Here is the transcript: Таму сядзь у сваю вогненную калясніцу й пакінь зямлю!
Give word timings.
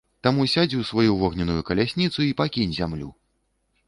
Таму 0.27 0.45
сядзь 0.53 0.77
у 0.77 0.85
сваю 0.91 1.11
вогненную 1.19 1.61
калясніцу 1.67 2.15
й 2.29 2.37
пакінь 2.39 2.73
зямлю! 2.79 3.11